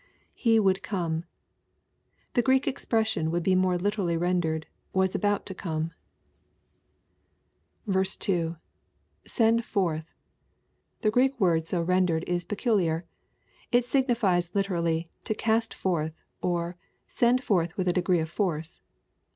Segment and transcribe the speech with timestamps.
[0.33, 1.25] [He woidd come.]
[2.33, 4.65] The Greek expression would be more lit«* rally rendered,"
[4.99, 5.91] was about to come.
[7.85, 9.35] 350 EXPOSITOBY THOUGHTS.
[9.35, 10.05] 2 '~ {8md forth.]
[11.01, 13.05] The Q reek word so rendered is peculiar.
[13.71, 16.77] It ai^ nines literally" to cast forth/' or"
[17.07, 18.81] send forth with a degree of force."